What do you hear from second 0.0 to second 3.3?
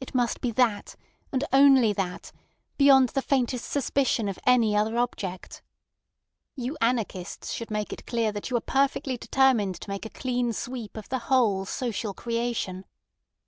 It must be that, and only that, beyond the